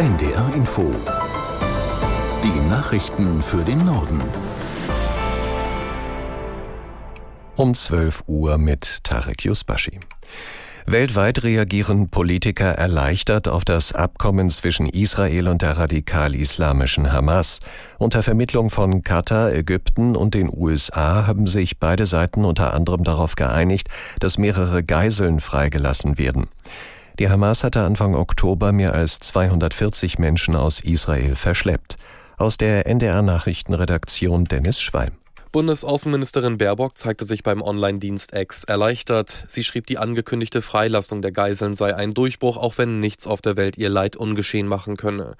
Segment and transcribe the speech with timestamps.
[0.00, 0.94] NDR Info.
[2.42, 4.22] Die Nachrichten für den Norden.
[7.54, 10.00] Um 12 Uhr mit Tarek Yusbashi.
[10.86, 17.58] Weltweit reagieren Politiker erleichtert auf das Abkommen zwischen Israel und der radikal-islamischen Hamas.
[17.98, 23.34] Unter Vermittlung von Katar, Ägypten und den USA haben sich beide Seiten unter anderem darauf
[23.34, 26.48] geeinigt, dass mehrere Geiseln freigelassen werden.
[27.20, 31.98] Die Hamas hatte Anfang Oktober mehr als 240 Menschen aus Israel verschleppt.
[32.38, 35.19] Aus der NDR Nachrichtenredaktion Dennis Schwalm.
[35.52, 39.46] Bundesaußenministerin Baerbock zeigte sich beim Online-Dienst X erleichtert.
[39.48, 43.56] Sie schrieb, die angekündigte Freilassung der Geiseln sei ein Durchbruch, auch wenn nichts auf der
[43.56, 45.34] Welt ihr Leid ungeschehen machen könne.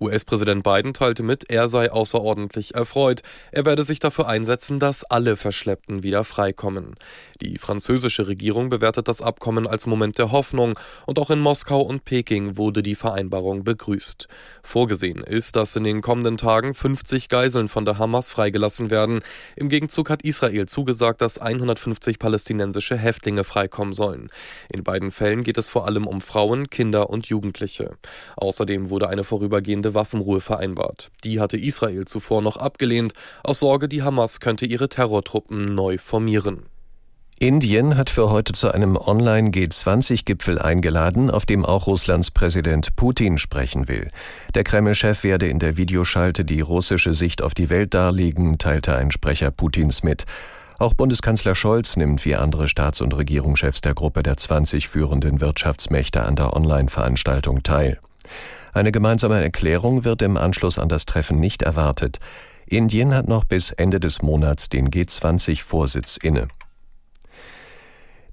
[0.00, 3.22] US-Präsident Biden teilte mit, er sei außerordentlich erfreut.
[3.50, 6.94] Er werde sich dafür einsetzen, dass alle Verschleppten wieder freikommen.
[7.40, 12.04] Die französische Regierung bewertet das Abkommen als Moment der Hoffnung und auch in Moskau und
[12.04, 14.28] Peking wurde die Vereinbarung begrüßt.
[14.62, 19.22] Vorgesehen ist, dass in den kommenden Tagen 50 Geiseln von der Hamas freigelassen werden.
[19.58, 24.28] Im Gegenzug hat Israel zugesagt, dass 150 palästinensische Häftlinge freikommen sollen.
[24.68, 27.96] In beiden Fällen geht es vor allem um Frauen, Kinder und Jugendliche.
[28.36, 31.10] Außerdem wurde eine vorübergehende Waffenruhe vereinbart.
[31.24, 36.66] Die hatte Israel zuvor noch abgelehnt, aus Sorge, die Hamas könnte ihre Terrortruppen neu formieren.
[37.38, 43.88] Indien hat für heute zu einem Online-G20-Gipfel eingeladen, auf dem auch Russlands Präsident Putin sprechen
[43.88, 44.08] will.
[44.54, 49.10] Der Kreml-Chef werde in der Videoschalte die russische Sicht auf die Welt darlegen, teilte ein
[49.10, 50.24] Sprecher Putins mit.
[50.78, 56.22] Auch Bundeskanzler Scholz nimmt wie andere Staats- und Regierungschefs der Gruppe der 20 führenden Wirtschaftsmächte
[56.22, 57.98] an der Online-Veranstaltung teil.
[58.72, 62.18] Eine gemeinsame Erklärung wird im Anschluss an das Treffen nicht erwartet.
[62.64, 66.48] Indien hat noch bis Ende des Monats den G20-Vorsitz inne.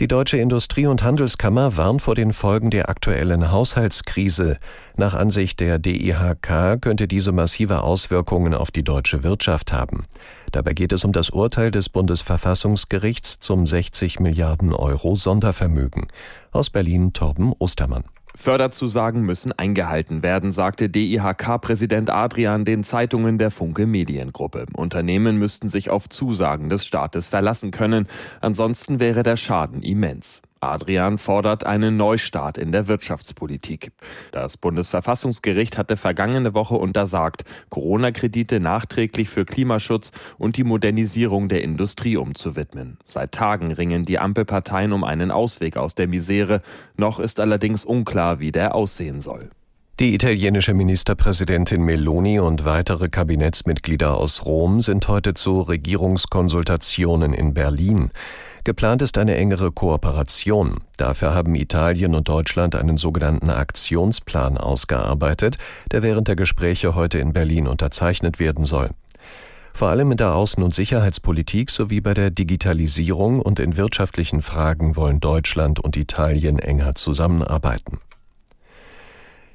[0.00, 4.56] Die Deutsche Industrie- und Handelskammer warnt vor den Folgen der aktuellen Haushaltskrise.
[4.96, 10.06] Nach Ansicht der DIHK könnte diese massive Auswirkungen auf die deutsche Wirtschaft haben.
[10.52, 16.06] Dabei geht es um das Urteil des Bundesverfassungsgerichts zum 60 Milliarden Euro Sondervermögen.
[16.50, 18.04] Aus Berlin Torben Ostermann.
[18.36, 24.66] Förderzusagen müssen eingehalten werden, sagte DIHK-Präsident Adrian den Zeitungen der Funke Mediengruppe.
[24.74, 28.06] Unternehmen müssten sich auf Zusagen des Staates verlassen können,
[28.40, 30.42] ansonsten wäre der Schaden immens.
[30.62, 33.92] Adrian fordert einen Neustart in der Wirtschaftspolitik.
[34.30, 42.18] Das Bundesverfassungsgericht hatte vergangene Woche untersagt, Corona-Kredite nachträglich für Klimaschutz und die Modernisierung der Industrie
[42.18, 42.98] umzuwidmen.
[43.06, 46.60] Seit Tagen ringen die Ampelparteien um einen Ausweg aus der Misere.
[46.98, 49.48] Noch ist allerdings unklar, wie der aussehen soll.
[49.98, 58.10] Die italienische Ministerpräsidentin Meloni und weitere Kabinettsmitglieder aus Rom sind heute zu Regierungskonsultationen in Berlin.
[58.64, 60.78] Geplant ist eine engere Kooperation.
[60.98, 65.56] Dafür haben Italien und Deutschland einen sogenannten Aktionsplan ausgearbeitet,
[65.92, 68.90] der während der Gespräche heute in Berlin unterzeichnet werden soll.
[69.72, 74.96] Vor allem in der Außen- und Sicherheitspolitik sowie bei der Digitalisierung und in wirtschaftlichen Fragen
[74.96, 77.98] wollen Deutschland und Italien enger zusammenarbeiten.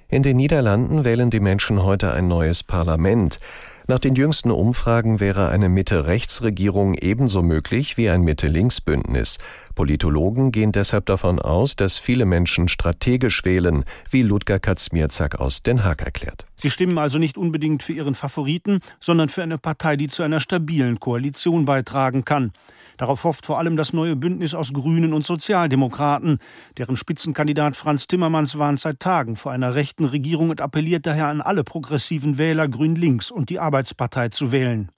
[0.08, 3.40] In den Niederlanden wählen die Menschen heute ein neues Parlament.
[3.88, 9.38] Nach den jüngsten Umfragen wäre eine Mitte-Rechts-Regierung ebenso möglich wie ein Mitte-Links-Bündnis.
[9.76, 15.84] Politologen gehen deshalb davon aus, dass viele Menschen strategisch wählen, wie Ludger Kaczmierzak aus Den
[15.84, 16.48] Haag erklärt.
[16.56, 20.40] Sie stimmen also nicht unbedingt für ihren Favoriten, sondern für eine Partei, die zu einer
[20.40, 22.54] stabilen Koalition beitragen kann.
[22.98, 26.40] Darauf hofft vor allem das neue Bündnis aus Grünen und Sozialdemokraten.
[26.78, 31.42] Deren Spitzenkandidat Franz Timmermans warnt seit Tagen vor einer rechten Regierung und appelliert daher an
[31.42, 34.90] alle progressiven Wähler Grün-Links und die Arbeitspartei zu wählen.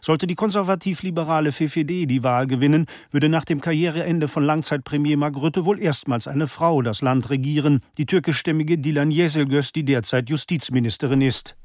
[0.00, 5.64] Sollte die konservativ-liberale FFD die Wahl gewinnen, würde nach dem Karriereende von Langzeitpremier Mark Rutte
[5.64, 11.56] wohl erstmals eine Frau das Land regieren, die türkischstämmige Dilan Yeselgöz, die derzeit Justizministerin ist.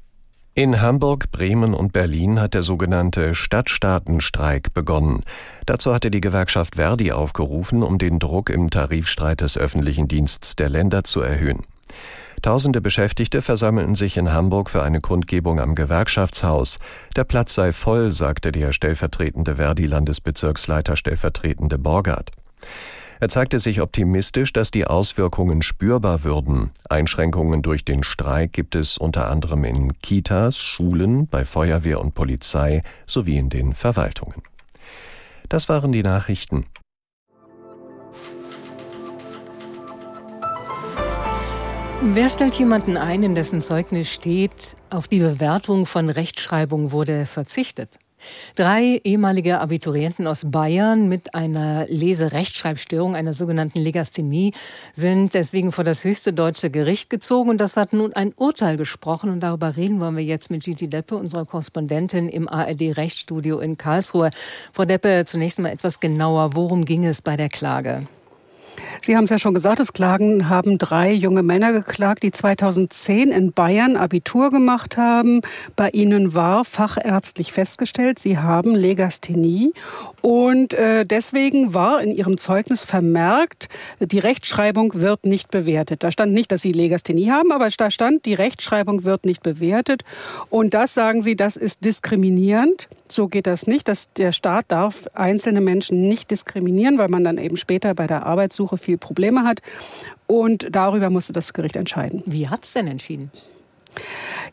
[0.58, 5.22] In Hamburg, Bremen und Berlin hat der sogenannte Stadtstaatenstreik begonnen.
[5.66, 10.68] Dazu hatte die Gewerkschaft Verdi aufgerufen, um den Druck im Tarifstreit des öffentlichen Dienstes der
[10.68, 11.62] Länder zu erhöhen.
[12.42, 16.80] Tausende Beschäftigte versammelten sich in Hamburg für eine Kundgebung am Gewerkschaftshaus.
[17.14, 22.32] Der Platz sei voll, sagte der stellvertretende Verdi-Landesbezirksleiter stellvertretende Borgert.
[23.20, 26.70] Er zeigte sich optimistisch, dass die Auswirkungen spürbar würden.
[26.88, 32.80] Einschränkungen durch den Streik gibt es unter anderem in Kitas, Schulen, bei Feuerwehr und Polizei
[33.08, 34.42] sowie in den Verwaltungen.
[35.48, 36.66] Das waren die Nachrichten.
[42.00, 47.98] Wer stellt jemanden ein, in dessen Zeugnis steht, auf die Bewertung von Rechtschreibung wurde verzichtet?
[48.54, 54.52] Drei ehemalige Abiturienten aus Bayern mit einer Leserechtschreibstörung, einer sogenannten Legasthenie,
[54.94, 57.50] sind deswegen vor das höchste deutsche Gericht gezogen.
[57.50, 59.30] Und das hat nun ein Urteil gesprochen.
[59.30, 64.30] Und darüber reden wollen wir jetzt mit Gigi Deppe, unserer Korrespondentin im ARD-Rechtsstudio in Karlsruhe.
[64.72, 66.54] Frau Deppe, zunächst mal etwas genauer.
[66.54, 68.04] Worum ging es bei der Klage?
[69.00, 73.30] Sie haben es ja schon gesagt, es klagen haben drei junge Männer geklagt, die 2010
[73.30, 75.40] in Bayern Abitur gemacht haben.
[75.76, 79.72] Bei ihnen war fachärztlich festgestellt, sie haben Legasthenie
[80.20, 83.68] und äh, deswegen war in ihrem Zeugnis vermerkt,
[84.00, 86.02] die Rechtschreibung wird nicht bewertet.
[86.02, 90.02] Da stand nicht, dass sie Legasthenie haben, aber da stand, die Rechtschreibung wird nicht bewertet.
[90.50, 92.88] Und das sagen sie, das ist diskriminierend.
[93.08, 93.88] So geht das nicht.
[93.88, 98.26] Dass der Staat darf einzelne Menschen nicht diskriminieren, weil man dann eben später bei der
[98.26, 99.60] Arbeitssuche viel Probleme hat.
[100.26, 102.22] Und darüber musste das Gericht entscheiden.
[102.24, 103.30] Wie hat es denn entschieden?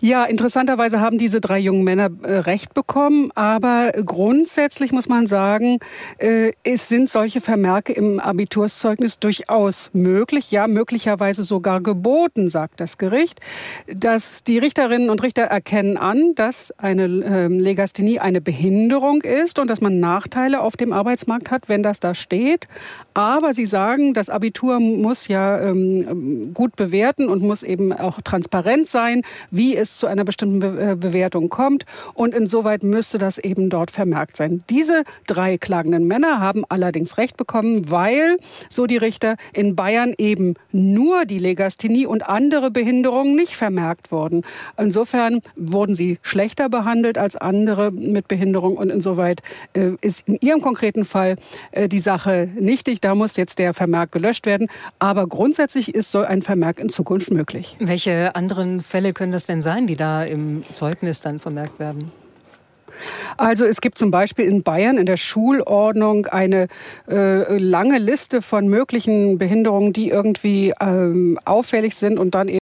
[0.02, 5.80] Ja, interessanterweise haben diese drei jungen Männer äh, Recht bekommen, aber grundsätzlich muss man sagen,
[6.18, 12.98] äh, es sind solche Vermerke im Abiturszeugnis durchaus möglich, ja möglicherweise sogar geboten, sagt das
[12.98, 13.40] Gericht.
[13.88, 19.70] Dass die Richterinnen und Richter erkennen an, dass eine äh, Legasthenie eine Behinderung ist und
[19.70, 22.68] dass man Nachteile auf dem Arbeitsmarkt hat, wenn das da steht.
[23.14, 28.88] Aber sie sagen, das Abitur muss ja ähm, gut bewerten und muss eben auch transparent
[28.88, 31.86] sein, wie es zu einer bestimmten Be äh, Bewertung kommt.
[32.14, 34.64] Und insoweit müsste das eben dort vermerkt sein.
[34.70, 38.38] Diese drei klagenden Männer haben allerdings Recht bekommen, weil,
[38.70, 44.44] so die Richter, in Bayern eben nur die Legasthenie und andere Behinderungen nicht vermerkt wurden.
[44.78, 49.42] Insofern wurden sie schlechter behandelt als andere mit Behinderung und insoweit
[49.74, 51.36] äh, ist in ihrem konkreten Fall
[51.72, 53.02] äh, die Sache nichtig.
[53.02, 54.68] Da muss jetzt der Vermerk gelöscht werden.
[55.00, 57.76] Aber grundsätzlich ist so ein Vermerk in Zukunft möglich.
[57.80, 62.12] Welche anderen Fälle können das denn sein, die da im Zeugnis dann vermerkt werden?
[63.36, 66.68] Also es gibt zum Beispiel in Bayern in der Schulordnung eine
[67.10, 72.60] äh, lange Liste von möglichen Behinderungen, die irgendwie ähm, auffällig sind und dann eben